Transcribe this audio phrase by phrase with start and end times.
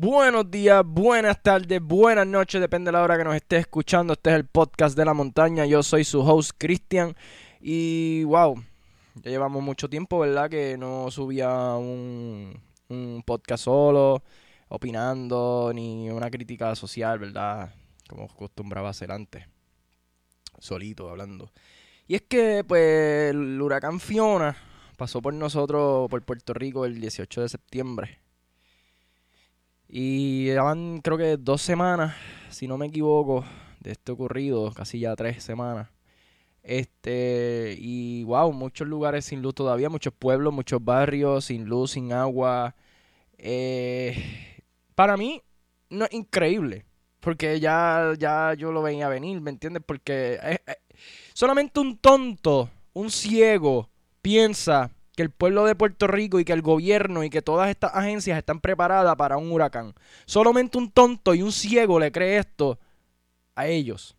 [0.00, 4.12] Buenos días, buenas tardes, buenas noches, depende de la hora que nos esté escuchando.
[4.12, 5.66] Este es el podcast de la montaña.
[5.66, 7.16] Yo soy su host, Cristian.
[7.60, 8.62] Y wow,
[9.16, 10.48] ya llevamos mucho tiempo, ¿verdad?
[10.48, 14.22] Que no subía un, un podcast solo,
[14.68, 17.74] opinando, ni una crítica social, ¿verdad?
[18.08, 19.46] Como acostumbraba hacer antes.
[20.60, 21.50] Solito, hablando.
[22.06, 24.56] Y es que, pues, el huracán Fiona
[24.96, 28.27] pasó por nosotros, por Puerto Rico, el 18 de septiembre.
[29.88, 32.14] Y llevan creo que dos semanas,
[32.50, 33.44] si no me equivoco,
[33.80, 35.88] de este ocurrido, casi ya tres semanas.
[36.62, 42.12] Este, y wow, muchos lugares sin luz todavía, muchos pueblos, muchos barrios sin luz, sin
[42.12, 42.74] agua.
[43.38, 44.62] Eh,
[44.94, 45.42] para mí,
[45.88, 46.84] no es increíble,
[47.20, 49.82] porque ya, ya yo lo venía a venir, ¿me entiendes?
[49.86, 50.38] Porque
[51.32, 53.88] solamente un tonto, un ciego,
[54.20, 57.92] piensa que el pueblo de Puerto Rico y que el gobierno y que todas estas
[57.92, 59.92] agencias están preparadas para un huracán.
[60.26, 62.78] Solamente un tonto y un ciego le cree esto
[63.56, 64.16] a ellos.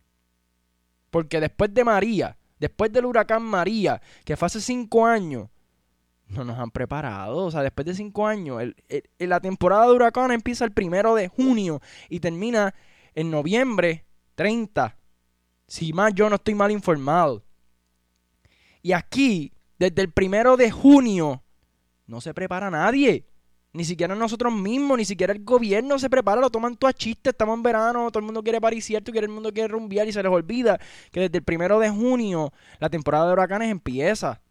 [1.08, 5.48] Porque después de María, después del huracán María, que fue hace cinco años,
[6.26, 7.46] no nos han preparado.
[7.46, 8.62] O sea, después de cinco años,
[9.18, 12.74] la temporada de huracán empieza el primero de junio y termina
[13.14, 14.04] en noviembre
[14.34, 14.94] 30.
[15.66, 17.42] Si más yo no estoy mal informado.
[18.82, 21.42] Y aquí desde el primero de junio
[22.06, 23.24] no se prepara nadie.
[23.72, 27.30] Ni siquiera nosotros mismos, ni siquiera el gobierno se prepara, lo toman todo a chiste,
[27.30, 30.12] estamos en verano, todo el mundo quiere parir cierto, quiere el mundo quiere rumbear y
[30.12, 30.78] se les olvida
[31.12, 34.42] que desde el primero de junio la temporada de huracanes empieza.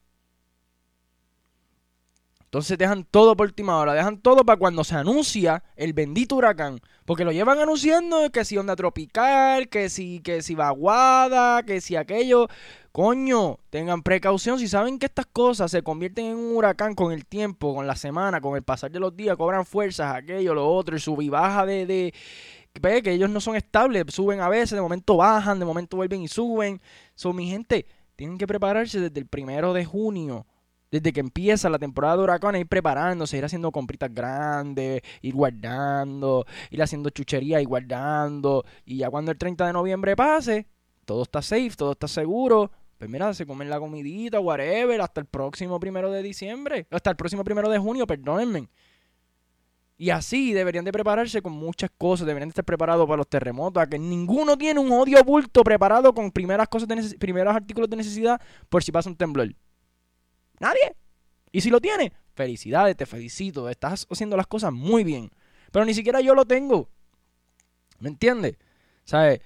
[2.49, 6.79] Entonces dejan todo por última hora, dejan todo para cuando se anuncia el bendito huracán.
[7.05, 11.95] Porque lo llevan anunciando que si onda tropical, que si, que si vaguada, que si
[11.95, 12.47] aquello.
[12.91, 17.27] Coño, tengan precaución si saben que estas cosas se convierten en un huracán con el
[17.27, 20.95] tiempo, con la semana, con el pasar de los días, cobran fuerzas, aquello, lo otro,
[20.95, 22.13] y sub y baja de, de
[23.03, 26.27] que ellos no son estables, suben a veces, de momento bajan, de momento vuelven y
[26.27, 26.81] suben.
[27.13, 30.47] Son mi gente, tienen que prepararse desde el primero de junio
[30.91, 36.45] desde que empieza la temporada de huracanes, ir preparándose, ir haciendo compritas grandes, ir guardando,
[36.71, 38.65] ir haciendo chuchería y guardando.
[38.85, 40.67] Y ya cuando el 30 de noviembre pase,
[41.05, 42.71] todo está safe, todo está seguro.
[42.97, 47.15] Pues mira, se comen la comidita, whatever, hasta el próximo primero de diciembre, hasta el
[47.15, 48.67] próximo primero de junio, perdónenme.
[49.97, 53.83] Y así deberían de prepararse con muchas cosas, deberían de estar preparados para los terremotos,
[53.83, 57.97] a que ninguno tiene un odio bulto preparado con primeras cosas de primeros artículos de
[57.97, 59.53] necesidad por si pasa un temblor.
[60.59, 60.95] Nadie.
[61.51, 65.31] Y si lo tiene, felicidades, te felicito, estás haciendo las cosas muy bien.
[65.71, 66.89] Pero ni siquiera yo lo tengo.
[67.99, 68.57] ¿Me entiendes?
[69.03, 69.41] ¿Sabes?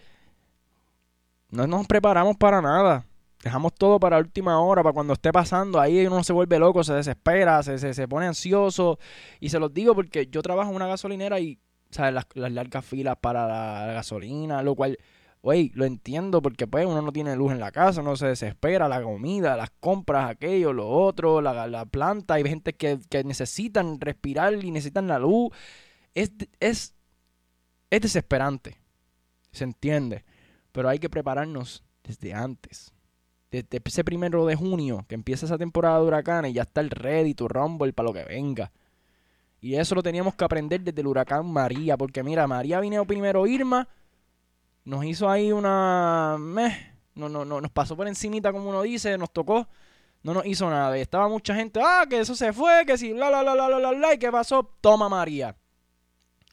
[1.49, 3.05] No nos preparamos para nada.
[3.43, 5.79] Dejamos todo para última hora, para cuando esté pasando.
[5.79, 8.99] Ahí uno se vuelve loco, se desespera, se, se, pone ansioso.
[9.39, 11.59] Y se los digo porque yo trabajo en una gasolinera y,
[11.89, 12.13] ¿sabes?
[12.13, 14.97] Las, las largas filas para la gasolina, lo cual
[15.45, 18.87] Oye, lo entiendo porque pues uno no tiene luz en la casa, uno se desespera,
[18.87, 24.53] la comida, las compras, aquello, lo otro, la, la planta, hay gente que, necesitan respirar
[24.63, 25.51] y necesitan la luz.
[26.13, 26.31] Es,
[26.61, 26.95] es,
[27.89, 28.79] es desesperante,
[29.51, 30.23] se entiende,
[30.71, 32.93] pero hay que prepararnos desde antes.
[33.51, 36.89] Desde ese primero de junio, que empieza esa temporada de huracanes, y ya está el
[36.89, 38.71] ready to rumble para lo que venga.
[39.59, 43.45] Y eso lo teníamos que aprender desde el huracán María, porque mira, María vino primero
[43.45, 43.89] Irma,
[44.85, 46.37] nos hizo ahí una...
[47.15, 49.67] No, no, no, nos pasó por encimita como uno dice, nos tocó,
[50.23, 50.97] no nos hizo nada.
[50.97, 53.69] Y estaba mucha gente, ah, que eso se fue, que si, la, la, la, la,
[53.69, 55.55] la, la, la, y qué pasó, toma María.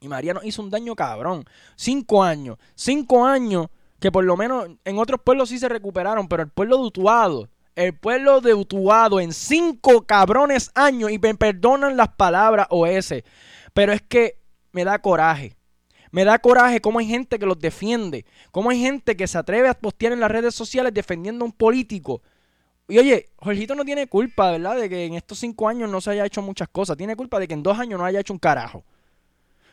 [0.00, 1.44] Y María nos hizo un daño cabrón.
[1.76, 3.68] Cinco años, cinco años
[4.00, 7.48] que por lo menos en otros pueblos sí se recuperaron, pero el pueblo de Utuado,
[7.76, 13.24] el pueblo de Utuado en cinco cabrones años, y me perdonan las palabras o ese,
[13.74, 14.40] pero es que
[14.72, 15.56] me da coraje.
[16.10, 19.68] Me da coraje cómo hay gente que los defiende, cómo hay gente que se atreve
[19.68, 22.20] a postear en las redes sociales defendiendo a un político.
[22.88, 24.76] Y oye, Jorgito no tiene culpa, ¿verdad?
[24.76, 26.96] De que en estos cinco años no se haya hecho muchas cosas.
[26.96, 28.84] Tiene culpa de que en dos años no haya hecho un carajo.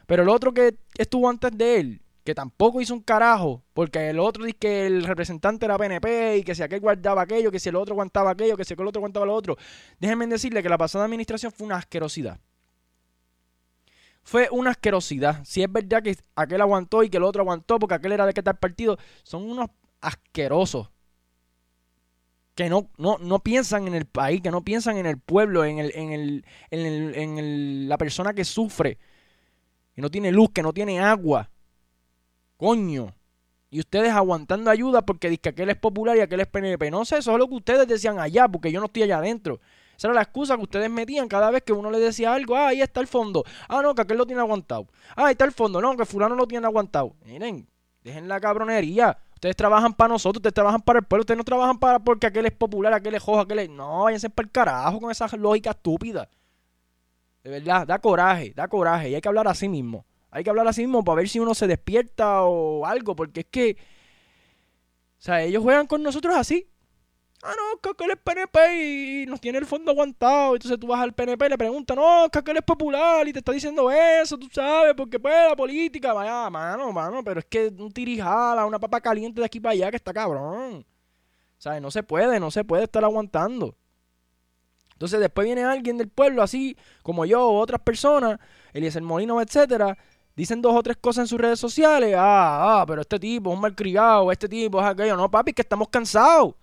[0.06, 4.20] Pero el otro que estuvo antes de él, que tampoco hizo un carajo, porque el
[4.20, 7.70] otro dice que el representante era PNP y que si aquel guardaba aquello, que si
[7.70, 9.58] el otro aguantaba aquello, que si el otro aguantaba lo otro.
[10.00, 12.40] Déjenme decirle que la pasada administración fue una asquerosidad
[14.28, 15.42] fue una asquerosidad.
[15.46, 18.34] Si es verdad que aquel aguantó y que el otro aguantó porque aquel era de
[18.34, 19.70] qué tal partido, son unos
[20.02, 20.90] asquerosos.
[22.54, 25.80] Que no, no, no piensan en el país, que no piensan en el pueblo, en,
[25.80, 28.98] el, en, el, en, el, en la persona que sufre,
[29.96, 31.50] que no tiene luz, que no tiene agua.
[32.58, 33.16] Coño.
[33.70, 36.92] Y ustedes aguantando ayuda porque dice que aquel es popular y aquel es PNP.
[36.92, 39.62] No sé, eso es lo que ustedes decían allá, porque yo no estoy allá adentro.
[39.98, 42.56] Esa era la excusa que ustedes metían cada vez que uno le decía algo.
[42.56, 43.44] Ah, ahí está el fondo.
[43.68, 44.88] Ah, no, que aquel lo tiene aguantado.
[45.16, 45.82] Ah, ahí está el fondo.
[45.82, 47.16] No, que fulano lo tiene aguantado.
[47.26, 47.68] Miren,
[48.04, 49.18] dejen la cabronería.
[49.34, 52.46] Ustedes trabajan para nosotros, ustedes trabajan para el pueblo, ustedes no trabajan para porque aquel
[52.48, 53.70] es popular, aquel es jojo, aquel es...
[53.70, 56.30] No, váyanse para el carajo con esa lógica estúpida.
[57.44, 59.10] De verdad, da coraje, da coraje.
[59.10, 60.06] Y hay que hablar así mismo.
[60.30, 63.46] Hay que hablar así mismo para ver si uno se despierta o algo, porque es
[63.50, 63.78] que...
[65.18, 66.68] O sea, ellos juegan con nosotros así.
[67.44, 70.56] Ah, no, que aquel es PNP y nos tiene el fondo aguantado.
[70.56, 73.40] Entonces tú vas al PNP y le preguntas, no, que aquel es popular y te
[73.40, 77.68] está diciendo eso, tú sabes, porque pues la política, vaya, mano, mano, pero es que
[77.68, 80.86] un tirijala, una papa caliente de aquí para allá que está cabrón.
[81.60, 81.82] ¿Sabes?
[81.82, 83.76] No se puede, no se puede estar aguantando.
[84.94, 88.40] Entonces después viene alguien del pueblo, así como yo o otras personas,
[88.74, 89.96] Eliezer Molino, etcétera,
[90.36, 92.16] dicen dos o tres cosas en sus redes sociales.
[92.18, 95.16] Ah, ah, pero este tipo es un malcriado, este tipo es aquello.
[95.16, 96.56] No, papi, que estamos cansados.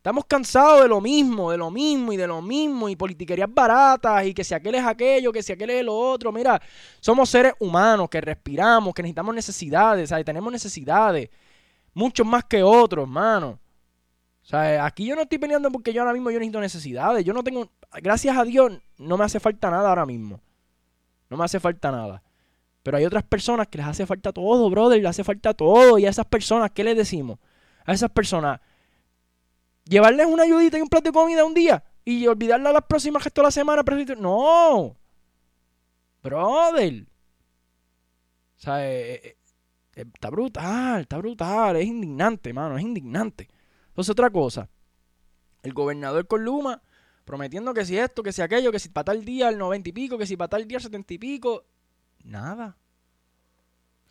[0.00, 4.24] Estamos cansados de lo mismo, de lo mismo y de lo mismo y politiquerías baratas
[4.24, 6.32] y que si aquel es aquello, que si aquel es lo otro.
[6.32, 6.58] Mira,
[7.00, 10.24] somos seres humanos que respiramos, que necesitamos necesidades, ¿sabes?
[10.24, 11.28] Tenemos necesidades,
[11.92, 13.58] muchos más que otros, mano.
[14.42, 17.22] O sea, aquí yo no estoy peleando porque yo ahora mismo yo necesito necesidades.
[17.22, 17.70] Yo no tengo,
[18.00, 20.40] gracias a Dios, no me hace falta nada ahora mismo.
[21.28, 22.22] No me hace falta nada.
[22.82, 25.98] Pero hay otras personas que les hace falta todo, brother, les hace falta todo.
[25.98, 27.38] Y a esas personas, ¿qué les decimos?
[27.84, 28.60] A esas personas,
[29.90, 33.30] llevarles una ayudita y un plato de comida un día y olvidarla las próximas que
[33.30, 33.82] toda la semana.
[34.16, 34.96] No,
[36.22, 37.06] brother.
[38.56, 39.36] O sea, eh, eh,
[39.96, 43.48] eh, está brutal, está brutal, es indignante, mano, es indignante.
[43.88, 44.68] Entonces, otra cosa,
[45.62, 46.80] el gobernador con Luma
[47.24, 49.92] prometiendo que si esto, que si aquello, que si para tal día el noventa y
[49.92, 51.64] pico, que si para tal día el setenta y pico,
[52.22, 52.76] nada.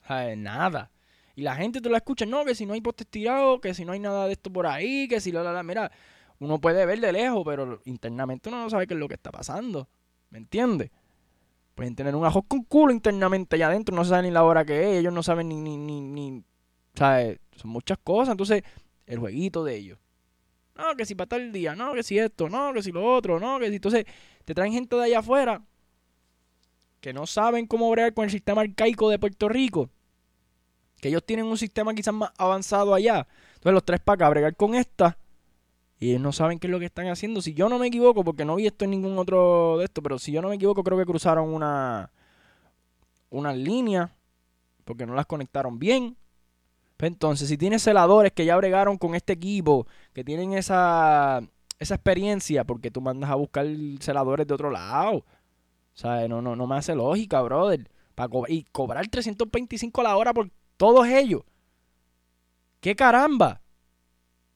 [0.04, 0.92] O sea, nada.
[1.40, 3.86] Y la gente te lo escucha, no, que si no hay postes tirados, que si
[3.86, 5.90] no hay nada de esto por ahí, que si la, la, la, mira,
[6.38, 9.32] uno puede ver de lejos, pero internamente uno no sabe qué es lo que está
[9.32, 9.88] pasando.
[10.32, 10.92] ¿Me entiendes?
[11.76, 14.82] Pueden tener un ajo con culo internamente allá adentro, no saben ni la hora que
[14.82, 16.44] es, ellos no saben ni, ni, ni, ni
[16.94, 17.40] ¿sabes?
[17.56, 18.62] Son muchas cosas, entonces,
[19.06, 19.98] el jueguito de ellos.
[20.76, 23.40] No, que si para tal día, no, que si esto, no, que si lo otro,
[23.40, 23.76] no, que si.
[23.76, 24.04] Entonces,
[24.44, 25.62] te traen gente de allá afuera
[27.00, 29.90] que no saben cómo bregar con el sistema arcaico de Puerto Rico
[31.00, 33.28] que ellos tienen un sistema quizás más avanzado allá.
[33.56, 35.18] Entonces los tres para acá, bregar con esta.
[36.00, 37.42] Y ellos no saben qué es lo que están haciendo.
[37.42, 40.18] Si yo no me equivoco, porque no vi esto en ningún otro de esto, pero
[40.18, 42.12] si yo no me equivoco, creo que cruzaron una,
[43.30, 44.16] una línea,
[44.86, 46.16] porque no las conectaron bien.
[46.96, 51.42] Pues entonces, si tienes celadores que ya bregaron con este equipo, que tienen esa,
[51.80, 53.66] esa experiencia, porque tú mandas a buscar
[54.00, 55.18] celadores de otro lado.
[55.18, 55.26] O
[55.94, 57.90] sea, no, no, no me hace lógica, brother.
[58.16, 60.50] Para y cobrar 325 a la hora por
[60.80, 61.42] todos ellos.
[62.80, 63.62] ¿Qué caramba?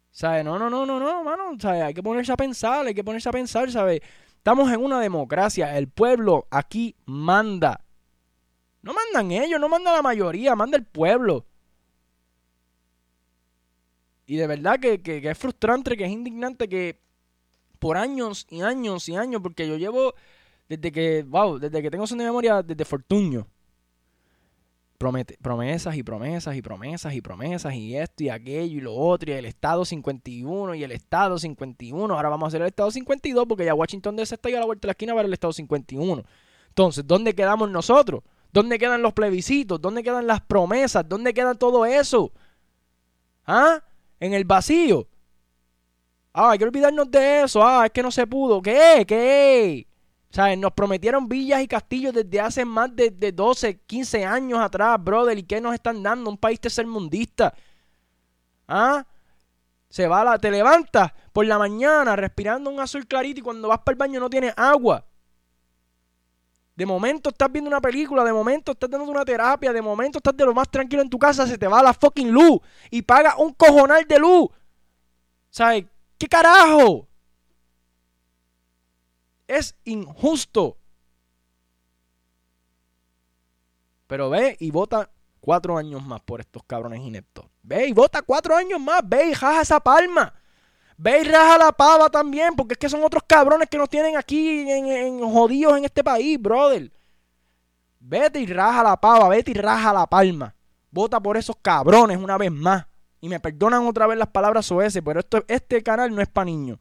[0.09, 0.45] ¿Sabes?
[0.45, 1.51] No, no, no, no, no, mano.
[1.59, 1.83] ¿Sabes?
[1.83, 3.99] Hay que ponerse a pensar, hay que ponerse a pensar, ¿sabes?
[4.37, 5.77] Estamos en una democracia.
[5.77, 7.83] El pueblo aquí manda.
[8.81, 11.45] No mandan ellos, no manda la mayoría, manda el pueblo.
[14.25, 17.01] Y de verdad que, que, es frustrante, que es indignante que
[17.79, 20.13] por años y años y años, porque yo llevo
[20.69, 23.45] desde que, wow, desde que tengo de memoria, desde Fortuño
[24.97, 29.33] promesas y promesas y promesas y promesas y esto y aquello y lo otro y
[29.33, 32.13] el Estado 51 y el Estado 51.
[32.13, 34.65] Ahora vamos a hacer el Estado 52 porque ya Washington DC está ahí a la
[34.65, 36.23] vuelta de la esquina para el Estado 51.
[36.69, 38.23] Entonces, ¿dónde quedamos nosotros?
[38.51, 39.81] ¿Dónde quedan los plebiscitos?
[39.81, 41.07] ¿Dónde quedan las promesas?
[41.07, 42.31] ¿Dónde queda todo eso?
[43.45, 43.83] ¿Ah?
[44.19, 45.07] En el vacío.
[46.33, 47.63] Ah, hay que olvidarnos de eso.
[47.63, 48.61] Ah, es que no se pudo.
[48.61, 49.05] ¿Qué?
[49.07, 49.87] ¿Qué?
[50.33, 55.37] Sea, Nos prometieron villas y castillos desde hace más de, 12, 15 años atrás, brother.
[55.37, 56.29] ¿Y qué nos están dando?
[56.29, 57.53] Un país tercermundista.
[58.67, 59.05] ¿Ah?
[59.89, 63.79] Se va la, te levantas por la mañana respirando un azul clarito y cuando vas
[63.79, 65.05] para el baño no tienes agua.
[66.75, 70.35] De momento estás viendo una película, de momento estás dando una terapia, de momento estás
[70.35, 72.59] de lo más tranquilo en tu casa, se te va la fucking luz
[72.89, 74.49] y pagas un cojonal de luz.
[75.51, 75.85] ¿Sabes?
[76.17, 77.07] ¿Qué carajo?
[79.47, 80.77] Es injusto.
[84.07, 85.09] Pero ve y vota
[85.39, 87.45] cuatro años más por estos cabrones ineptos.
[87.61, 89.01] Ve y vota cuatro años más.
[89.03, 90.33] Ve y raja esa palma.
[90.97, 92.55] Ve y raja la pava también.
[92.55, 96.39] Porque es que son otros cabrones que nos tienen aquí en, jodidos en este país,
[96.39, 96.91] brother.
[97.99, 99.29] Vete y raja la pava.
[99.29, 100.53] Vete y raja la palma.
[100.91, 102.85] Vota por esos cabrones una vez más.
[103.19, 106.45] Y me perdonan otra vez las palabras OS, pero esto, este canal no es para
[106.45, 106.77] niños.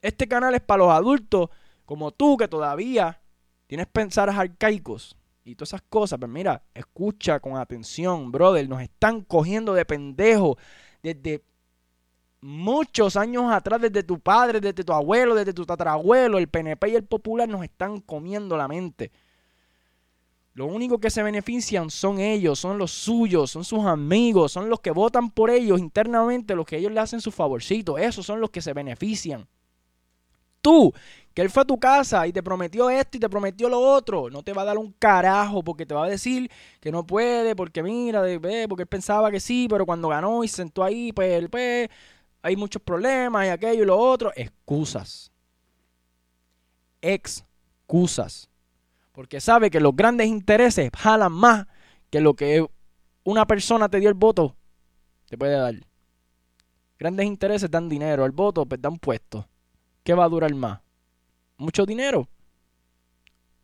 [0.00, 1.50] Este canal es para los adultos
[1.86, 3.20] como tú que todavía
[3.66, 9.22] tienes pensares arcaicos y todas esas cosas, pues mira, escucha con atención, brother, nos están
[9.22, 10.58] cogiendo de pendejo
[11.02, 11.42] desde
[12.40, 16.94] muchos años atrás, desde tu padre, desde tu abuelo, desde tu tatarabuelo, el PNP y
[16.96, 19.12] el Popular nos están comiendo la mente.
[20.54, 24.80] Lo único que se benefician son ellos, son los suyos, son sus amigos, son los
[24.80, 27.98] que votan por ellos internamente, los que ellos le hacen su favorcito.
[27.98, 29.46] Esos son los que se benefician.
[30.66, 30.92] Tú,
[31.32, 34.30] que él fue a tu casa y te prometió esto y te prometió lo otro,
[34.30, 37.54] no te va a dar un carajo porque te va a decir que no puede,
[37.54, 38.22] porque mira,
[38.68, 41.88] porque él pensaba que sí, pero cuando ganó y se sentó ahí, pues, pues
[42.42, 44.32] hay muchos problemas y aquello y lo otro.
[44.34, 45.30] Excusas.
[47.00, 48.50] Excusas.
[49.12, 51.66] Porque sabe que los grandes intereses jalan más
[52.10, 52.66] que lo que
[53.22, 54.56] una persona te dio el voto
[55.28, 55.74] te puede dar.
[56.98, 59.46] Grandes intereses dan dinero, el voto pues, da un puesto.
[60.06, 60.80] ¿Qué va a durar más?
[61.58, 62.28] ¿Mucho dinero?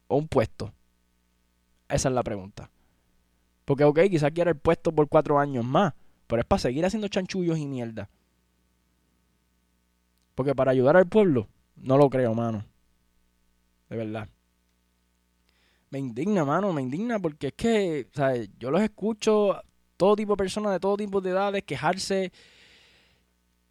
[0.08, 0.74] ¿O un puesto?
[1.88, 2.68] Esa es la pregunta.
[3.64, 5.94] Porque, ok, quizás quiera el puesto por cuatro años más,
[6.26, 8.10] pero es para seguir haciendo chanchullos y mierda.
[10.34, 11.46] Porque para ayudar al pueblo,
[11.76, 12.64] no lo creo, mano.
[13.88, 14.28] De verdad
[15.92, 18.48] me indigna, mano, me indigna porque es que, ¿sabes?
[18.58, 19.60] Yo los escucho,
[19.98, 22.32] todo tipo de personas de todo tipo de edades quejarse.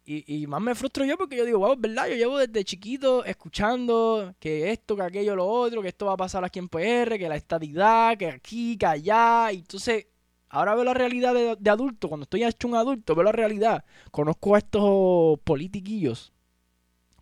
[0.04, 2.08] Y, y más me frustro yo porque yo digo, wow, ¿verdad?
[2.08, 6.16] Yo llevo desde chiquito escuchando que esto, que aquello, lo otro, que esto va a
[6.16, 9.52] pasar aquí en PR, que la estadidad, que aquí, que allá.
[9.52, 10.06] Y entonces,
[10.48, 12.08] ahora veo la realidad de, de adulto.
[12.08, 13.84] Cuando estoy hecho un adulto, veo la realidad.
[14.10, 16.32] Conozco a estos politiquillos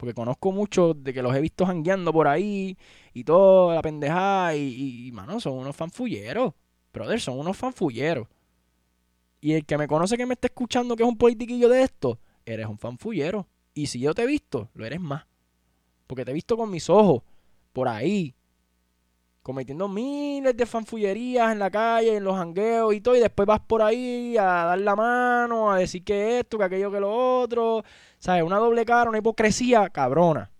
[0.00, 2.74] porque conozco muchos de que los he visto jangueando por ahí
[3.12, 4.56] y toda la pendejada.
[4.56, 6.54] Y, y, mano, son unos fanfulleros.
[6.90, 8.26] Brother, son unos fanfulleros.
[9.42, 12.18] Y el que me conoce que me está escuchando que es un politiquillo de esto,
[12.52, 13.46] eres un fanfullero.
[13.74, 15.26] Y si yo te he visto, lo eres más.
[16.06, 17.22] Porque te he visto con mis ojos,
[17.72, 18.34] por ahí,
[19.42, 23.60] cometiendo miles de fanfullerías en la calle, en los jangueos y todo, y después vas
[23.60, 27.84] por ahí a dar la mano, a decir que esto, que aquello, que lo otro.
[28.18, 28.42] ¿Sabes?
[28.42, 30.50] Una doble cara, una hipocresía cabrona.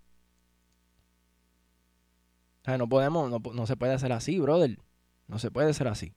[2.63, 2.79] ¿Sabes?
[2.79, 4.79] No podemos, no, no se puede hacer así, brother.
[5.27, 6.13] No se puede ser así.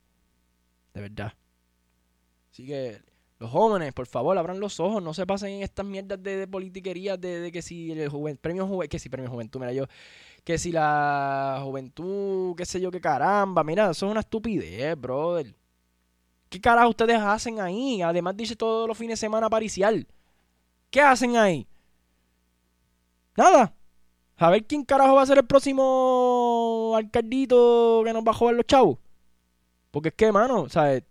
[0.93, 1.35] De verdad.
[2.51, 3.03] Así que
[3.39, 6.47] los jóvenes, por favor, abran los ojos, no se pasen en estas mierdas de, de
[6.47, 9.87] politiquería de, que si el premio juventud, que si premio juventud, mira yo,
[10.45, 15.55] que si la juventud, qué sé yo, qué caramba, mira, eso es una estupidez, brother.
[16.49, 18.01] ¿Qué carajo ustedes hacen ahí?
[18.03, 20.07] Además dice todos los fines de semana paricial.
[20.91, 21.67] ¿Qué hacen ahí?
[23.37, 23.75] Nada.
[24.37, 28.55] A ver quién carajo va a ser el próximo alcaldito que nos va a jugar
[28.55, 28.99] los chavos.
[29.91, 31.03] Porque es que, mano, ¿sabes?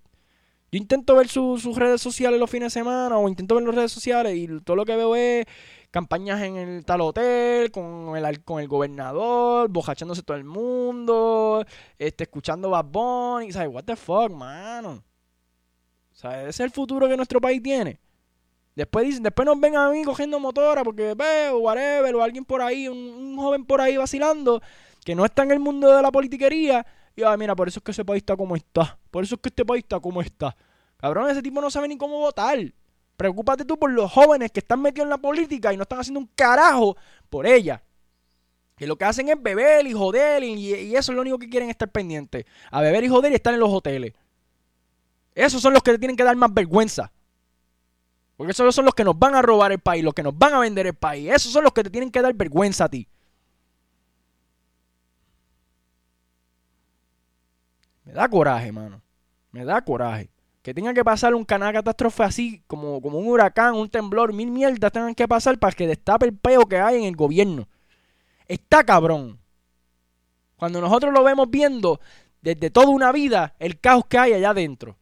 [0.74, 3.92] Yo intento ver sus redes sociales los fines de semana o intento ver las redes
[3.92, 5.46] sociales y todo lo que veo es
[5.92, 11.63] campañas en el tal hotel con el, con el gobernador, bojachándose todo el mundo,
[12.00, 13.70] este, escuchando Bad Bunny, ¿sabes?
[13.72, 15.03] What the fuck, mano.
[16.12, 16.39] ¿Sabes?
[16.39, 18.00] Ese es el futuro que nuestro país tiene.
[18.75, 22.63] Después dicen, después nos ven a mí cogiendo motora porque veo, whatever, o alguien por
[22.63, 24.60] ahí, un, joven por ahí vacilando,
[25.06, 26.84] que no está en el mundo de la politiquería.
[27.15, 28.98] Y ah, mira, por eso es que ese país está como está.
[29.12, 30.55] Por eso es que este país está como está.
[30.98, 32.58] Cabrón, ese tipo no sabe ni cómo votar.
[33.17, 36.20] Preocúpate tú por los jóvenes que están metidos en la política y no están haciendo
[36.20, 36.98] un carajo
[37.29, 37.84] por ella.
[38.75, 41.50] Que lo que hacen es beber y joder y, y eso es lo único que
[41.50, 42.46] quieren estar pendientes.
[42.72, 44.13] A beber y joder y estar en los hoteles.
[45.36, 47.12] Esos son los que te tienen que dar más vergüenza.
[48.36, 50.53] Porque esos son los que nos van a robar el país, los que nos van
[50.53, 51.32] a vender el país.
[51.32, 53.08] Esos son los que te tienen que dar vergüenza a ti.
[58.13, 59.01] Me da coraje, mano.
[59.51, 60.29] Me da coraje.
[60.62, 64.51] Que tenga que pasar un canal catástrofe así, como, como un huracán, un temblor, mil
[64.51, 67.67] mierdas tengan que pasar para que destape el peo que hay en el gobierno.
[68.48, 69.39] Está cabrón.
[70.55, 72.00] Cuando nosotros lo vemos viendo
[72.39, 74.96] desde toda una vida, el caos que hay allá adentro.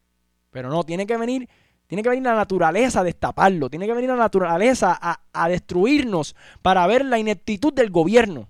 [0.50, 1.50] Pero no, tiene que venir
[1.88, 3.70] tiene que venir la naturaleza a destaparlo.
[3.70, 4.98] Tiene que venir la naturaleza
[5.34, 8.48] a, destruirnos para ver la ineptitud del gobierno.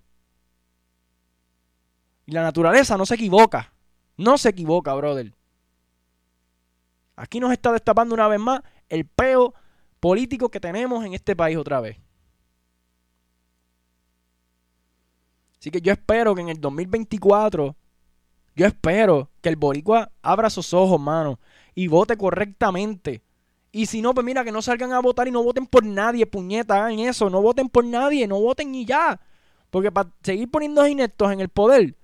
[2.27, 3.70] Y la naturaleza no se equivoca.
[4.21, 5.33] No se equivoca, brother.
[7.15, 9.55] Aquí nos está destapando una vez más el peo
[9.99, 11.97] político que tenemos en este país otra vez.
[15.59, 17.75] Así que yo espero que en el 2024,
[18.55, 21.39] yo espero que el boricua abra sus ojos, mano,
[21.73, 23.23] y vote correctamente.
[23.71, 26.27] Y si no, pues mira, que no salgan a votar y no voten por nadie,
[26.27, 29.19] puñeta, hagan eso, no voten por nadie, no voten y ya.
[29.71, 31.95] Porque para seguir poniendo ineptos en el poder,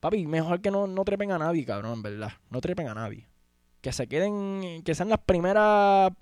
[0.00, 2.32] papi, mejor que no, no trepen a nadie, cabrón, en verdad.
[2.50, 3.28] No trepen a nadie.
[3.80, 6.12] Que se queden, que sean las primeras,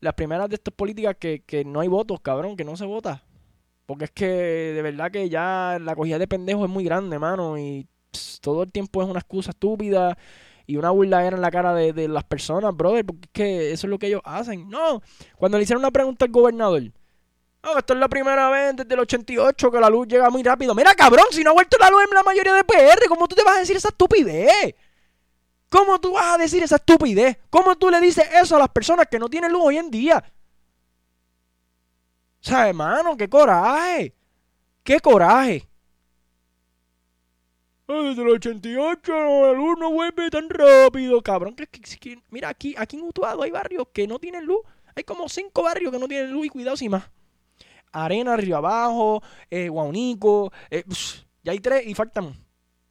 [0.00, 3.24] las primeras de estas políticas que, que no hay votos, cabrón, que no se vota.
[3.86, 7.58] Porque es que de verdad que ya la cogida de pendejos es muy grande, mano,
[7.58, 7.86] y
[8.40, 10.16] todo el tiempo es una excusa estúpida
[10.68, 13.90] y una era en la cara de, las personas, brother, porque es que eso es
[13.90, 14.68] lo que ellos hacen.
[14.68, 15.00] No,
[15.36, 16.82] cuando le hicieron una pregunta al gobernador,
[17.62, 20.74] No, esto es la primera vez desde el 88 que la luz llega muy rápido.
[20.74, 23.34] Mira, cabrón, si no ha vuelto la luz en la mayoría de PR, ¿cómo tú
[23.34, 24.74] te vas a decir esa estupidez?
[25.68, 27.36] ¿Cómo tú vas a decir esa estupidez?
[27.50, 30.24] ¿Cómo tú le dices eso a las personas que no tienen luz hoy en día?
[32.40, 34.14] O sea, hermano, qué coraje.
[34.82, 35.68] Qué coraje.
[37.86, 41.56] desde el 88 la luz no vuelve tan rápido, cabrón.
[42.30, 44.60] mira, aquí, aquí en Utuado hay barrios que no tienen luz.
[44.94, 47.10] Hay como cinco barrios que no tienen luz y cuidado sin más.
[47.92, 49.70] Arena, Río Abajo, eh.
[50.70, 50.84] Eh,
[51.42, 52.34] ya hay tres y faltan.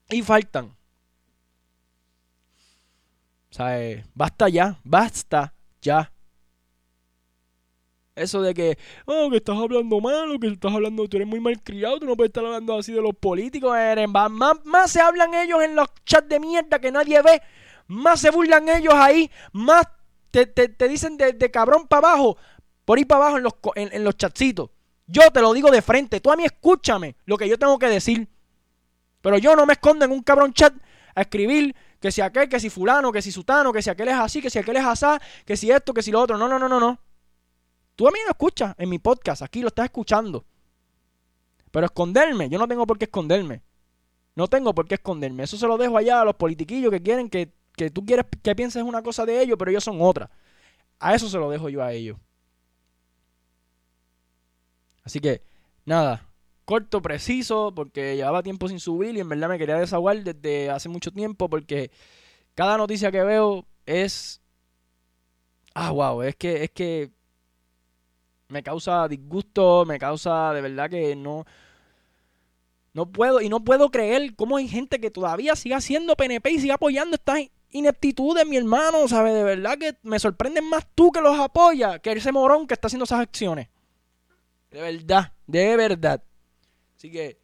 [0.10, 0.66] Y faltan.
[3.50, 6.12] O sea, eh, basta ya, basta ya.
[8.16, 11.62] Eso de que, oh, que estás hablando malo, que estás hablando, tú eres muy mal
[11.62, 13.78] criado, tú no puedes estar hablando así de los políticos.
[13.78, 17.42] Eres, más, más, se hablan ellos en los chats de mierda que nadie ve,
[17.86, 19.88] más se burlan ellos ahí, más
[20.32, 22.38] te, dicen de, cabrón para abajo,
[22.86, 24.70] por ahí para abajo en los, en, los chatsitos.
[25.08, 27.88] Yo te lo digo de frente, tú a mí escúchame lo que yo tengo que
[27.88, 28.28] decir.
[29.22, 30.74] Pero yo no me escondo en un cabrón chat
[31.16, 34.16] a escribir que si aquel, que si fulano, que si sutano, que si aquel es
[34.16, 36.38] así, que si aquel es asá, que si esto, que si lo otro.
[36.38, 37.00] No, no, no, no, no.
[37.96, 40.46] Tú a mí lo escuchas en mi podcast, aquí lo estás escuchando.
[41.72, 43.64] Pero esconderme, yo no tengo por qué esconderme.
[44.36, 45.44] No tengo por qué esconderme.
[45.44, 48.56] Eso se lo dejo allá a los politiquillos que quieren que, que tú quieres que
[48.56, 50.30] pienses una cosa de ellos, pero ellos son otra.
[51.00, 52.18] A eso se lo dejo yo a ellos.
[55.08, 55.42] Así que,
[55.86, 56.28] nada,
[56.66, 60.90] corto, preciso, porque llevaba tiempo sin subir y en verdad me quería desahogar desde hace
[60.90, 61.92] mucho tiempo porque
[62.56, 64.42] cada noticia que veo es...
[65.74, 67.10] Ah, wow, es que, es que
[68.50, 71.46] me causa disgusto, me causa de verdad que no...
[72.92, 76.60] No puedo, y no puedo creer cómo hay gente que todavía sigue siendo PNP y
[76.60, 79.34] sigue apoyando estas ineptitudes, mi hermano, ¿sabes?
[79.36, 82.88] De verdad que me sorprenden más tú que los apoya que ese morón que está
[82.88, 83.70] haciendo esas acciones.
[84.72, 86.24] De verdad, de verdad.
[86.96, 87.38] Así que,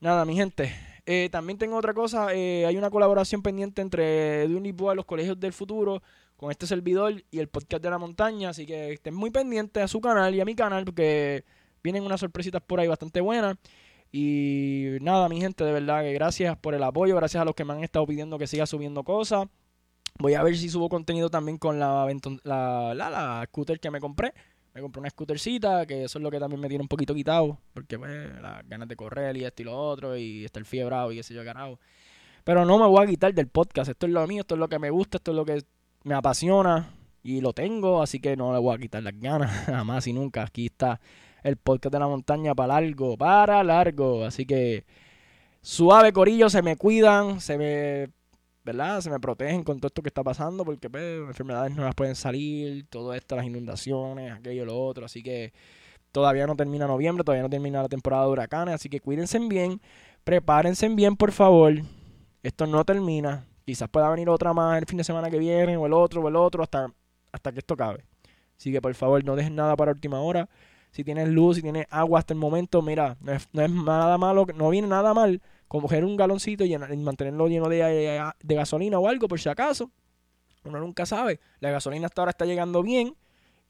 [0.00, 0.72] nada, mi gente.
[1.06, 2.32] Eh, también tengo otra cosa.
[2.34, 6.02] Eh, hay una colaboración pendiente entre Dunipo y los colegios del futuro
[6.36, 8.50] con este servidor y el podcast de la montaña.
[8.50, 11.44] Así que estén muy pendientes a su canal y a mi canal porque
[11.82, 13.56] vienen unas sorpresitas por ahí bastante buenas.
[14.12, 17.64] Y nada, mi gente, de verdad que gracias por el apoyo, gracias a los que
[17.64, 19.48] me han estado pidiendo que siga subiendo cosas.
[20.18, 22.06] Voy a ver si subo contenido también con la,
[22.44, 24.34] la, la, la scooter que me compré.
[24.74, 27.58] Me compré una scootercita, que eso es lo que también me tiene un poquito quitado,
[27.74, 31.16] porque pues las ganas de correr y esto y lo otro, y estar fiebrado y
[31.16, 31.78] qué sé yo, carajo.
[32.44, 34.68] Pero no me voy a quitar del podcast, esto es lo mío, esto es lo
[34.68, 35.62] que me gusta, esto es lo que
[36.04, 36.90] me apasiona
[37.22, 40.42] y lo tengo, así que no le voy a quitar las ganas, jamás y nunca.
[40.42, 41.00] Aquí está
[41.42, 44.24] el podcast de la montaña para largo, para largo.
[44.24, 44.84] Así que
[45.60, 48.10] suave corillo, se me cuidan, se me,
[48.64, 49.00] ¿verdad?
[49.00, 52.86] Se me protegen con todo esto que está pasando, porque pues, enfermedades nuevas pueden salir,
[52.88, 55.06] todo esto, las inundaciones, aquello, lo otro.
[55.06, 55.52] Así que
[56.12, 59.80] todavía no termina noviembre, todavía no termina la temporada de huracanes, así que cuídense bien,
[60.24, 61.74] prepárense bien, por favor.
[62.42, 65.86] Esto no termina, Quizás pueda venir otra más el fin de semana que viene, o
[65.86, 66.92] el otro, o el otro, hasta,
[67.30, 68.04] hasta que esto acabe.
[68.58, 70.48] Así que por favor, no dejen nada para última hora.
[70.90, 74.68] Si tienes luz, si tienes agua hasta el momento, mira, no es, nada malo, no
[74.70, 75.40] viene nada mal
[75.80, 79.90] coger un galoncito y, mantenerlo lleno de, de gasolina o algo, por si acaso.
[80.64, 81.40] Uno nunca sabe.
[81.60, 83.16] La gasolina hasta ahora está llegando bien.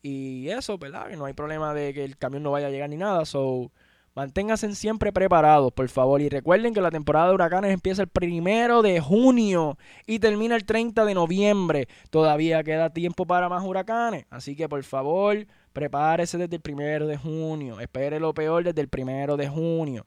[0.02, 1.08] Y eso, ¿verdad?
[1.08, 3.24] Que no hay problema de que el camión no vaya a llegar ni nada.
[3.24, 3.70] So,
[4.14, 6.20] Manténganse siempre preparados, por favor.
[6.20, 10.64] Y recuerden que la temporada de huracanes empieza el primero de junio y termina el
[10.66, 11.88] 30 de noviembre.
[12.10, 14.26] Todavía queda tiempo para más huracanes.
[14.28, 17.80] Así que, por favor, prepárese desde el primero de junio.
[17.80, 20.06] Espere lo peor desde el primero de junio.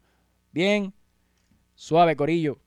[0.52, 0.94] Bien,
[1.76, 2.58] suave, Corillo.